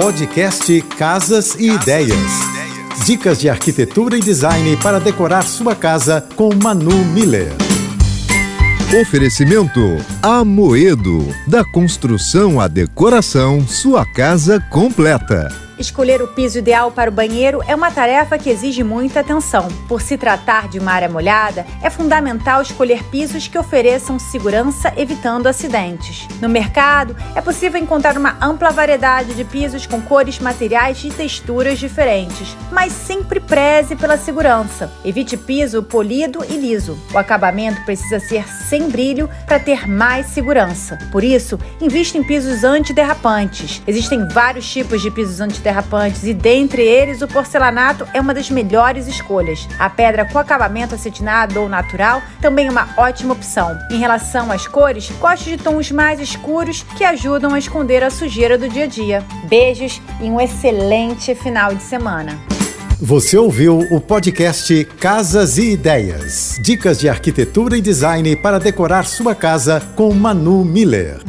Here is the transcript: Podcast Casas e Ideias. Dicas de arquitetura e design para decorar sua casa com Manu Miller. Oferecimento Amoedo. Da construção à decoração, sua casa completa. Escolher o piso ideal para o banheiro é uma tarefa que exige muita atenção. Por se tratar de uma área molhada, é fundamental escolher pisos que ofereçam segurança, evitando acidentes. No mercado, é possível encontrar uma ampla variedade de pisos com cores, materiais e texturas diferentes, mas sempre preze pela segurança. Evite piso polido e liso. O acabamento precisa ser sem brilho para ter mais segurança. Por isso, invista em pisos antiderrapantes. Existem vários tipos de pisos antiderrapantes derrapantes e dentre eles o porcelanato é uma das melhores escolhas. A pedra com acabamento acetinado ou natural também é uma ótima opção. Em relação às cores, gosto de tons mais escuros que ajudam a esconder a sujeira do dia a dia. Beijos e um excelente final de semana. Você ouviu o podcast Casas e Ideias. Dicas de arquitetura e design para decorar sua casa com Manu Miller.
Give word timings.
Podcast 0.00 0.80
Casas 0.96 1.54
e 1.56 1.72
Ideias. 1.72 2.16
Dicas 3.04 3.38
de 3.38 3.50
arquitetura 3.50 4.16
e 4.16 4.20
design 4.20 4.74
para 4.78 4.98
decorar 4.98 5.42
sua 5.42 5.76
casa 5.76 6.26
com 6.36 6.48
Manu 6.54 7.04
Miller. 7.04 7.52
Oferecimento 8.98 9.78
Amoedo. 10.22 11.28
Da 11.46 11.62
construção 11.66 12.58
à 12.58 12.66
decoração, 12.66 13.68
sua 13.68 14.06
casa 14.06 14.58
completa. 14.70 15.69
Escolher 15.80 16.20
o 16.20 16.28
piso 16.28 16.58
ideal 16.58 16.92
para 16.92 17.08
o 17.08 17.12
banheiro 17.12 17.62
é 17.66 17.74
uma 17.74 17.90
tarefa 17.90 18.36
que 18.36 18.50
exige 18.50 18.84
muita 18.84 19.20
atenção. 19.20 19.66
Por 19.88 20.02
se 20.02 20.18
tratar 20.18 20.68
de 20.68 20.78
uma 20.78 20.92
área 20.92 21.08
molhada, 21.08 21.64
é 21.82 21.88
fundamental 21.88 22.60
escolher 22.60 23.02
pisos 23.04 23.48
que 23.48 23.56
ofereçam 23.56 24.18
segurança, 24.18 24.92
evitando 24.94 25.46
acidentes. 25.46 26.28
No 26.38 26.50
mercado, 26.50 27.16
é 27.34 27.40
possível 27.40 27.80
encontrar 27.80 28.18
uma 28.18 28.36
ampla 28.42 28.70
variedade 28.70 29.32
de 29.32 29.42
pisos 29.42 29.86
com 29.86 30.02
cores, 30.02 30.38
materiais 30.38 31.02
e 31.02 31.08
texturas 31.08 31.78
diferentes, 31.78 32.54
mas 32.70 32.92
sempre 32.92 33.40
preze 33.40 33.96
pela 33.96 34.18
segurança. 34.18 34.92
Evite 35.02 35.34
piso 35.34 35.82
polido 35.82 36.44
e 36.46 36.58
liso. 36.58 36.98
O 37.14 37.16
acabamento 37.16 37.82
precisa 37.86 38.20
ser 38.20 38.46
sem 38.46 38.90
brilho 38.90 39.30
para 39.46 39.58
ter 39.58 39.88
mais 39.88 40.26
segurança. 40.26 40.98
Por 41.10 41.24
isso, 41.24 41.58
invista 41.80 42.18
em 42.18 42.22
pisos 42.22 42.64
antiderrapantes. 42.64 43.80
Existem 43.86 44.28
vários 44.28 44.70
tipos 44.70 45.00
de 45.00 45.10
pisos 45.10 45.40
antiderrapantes 45.40 45.69
derrapantes 45.70 46.24
e 46.24 46.34
dentre 46.34 46.82
eles 46.82 47.22
o 47.22 47.28
porcelanato 47.28 48.06
é 48.12 48.20
uma 48.20 48.34
das 48.34 48.50
melhores 48.50 49.06
escolhas. 49.06 49.68
A 49.78 49.88
pedra 49.88 50.24
com 50.24 50.38
acabamento 50.38 50.94
acetinado 50.94 51.60
ou 51.60 51.68
natural 51.68 52.20
também 52.40 52.66
é 52.66 52.70
uma 52.70 52.88
ótima 52.96 53.32
opção. 53.32 53.78
Em 53.90 53.98
relação 53.98 54.50
às 54.50 54.66
cores, 54.66 55.10
gosto 55.20 55.44
de 55.44 55.56
tons 55.56 55.90
mais 55.92 56.18
escuros 56.18 56.82
que 56.96 57.04
ajudam 57.04 57.54
a 57.54 57.58
esconder 57.58 58.02
a 58.02 58.10
sujeira 58.10 58.58
do 58.58 58.68
dia 58.68 58.84
a 58.84 58.88
dia. 58.88 59.24
Beijos 59.44 60.02
e 60.20 60.24
um 60.24 60.40
excelente 60.40 61.34
final 61.34 61.72
de 61.74 61.82
semana. 61.82 62.36
Você 63.00 63.38
ouviu 63.38 63.78
o 63.90 64.00
podcast 64.00 64.84
Casas 64.98 65.56
e 65.56 65.72
Ideias. 65.72 66.58
Dicas 66.62 66.98
de 66.98 67.08
arquitetura 67.08 67.78
e 67.78 67.80
design 67.80 68.36
para 68.36 68.58
decorar 68.58 69.06
sua 69.06 69.34
casa 69.34 69.80
com 69.96 70.12
Manu 70.12 70.64
Miller. 70.64 71.20